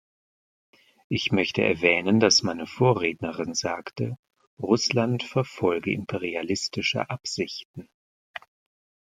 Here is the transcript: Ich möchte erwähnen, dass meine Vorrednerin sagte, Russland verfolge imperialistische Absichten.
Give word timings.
Ich 1.09 1.31
möchte 1.31 1.61
erwähnen, 1.61 2.19
dass 2.19 2.41
meine 2.41 2.65
Vorrednerin 2.65 3.53
sagte, 3.53 4.17
Russland 4.57 5.21
verfolge 5.21 5.91
imperialistische 5.93 7.07
Absichten. 7.11 7.87